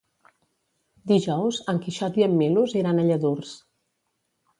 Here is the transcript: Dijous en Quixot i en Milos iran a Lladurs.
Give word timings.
Dijous 1.11 1.59
en 1.73 1.81
Quixot 1.83 2.17
i 2.21 2.25
en 2.29 2.33
Milos 2.39 2.73
iran 2.81 3.03
a 3.03 3.05
Lladurs. 3.11 3.53